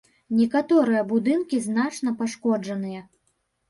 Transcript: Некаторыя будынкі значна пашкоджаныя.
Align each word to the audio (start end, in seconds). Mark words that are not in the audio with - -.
Некаторыя 0.37 1.03
будынкі 1.13 1.63
значна 1.69 2.19
пашкоджаныя. 2.25 3.09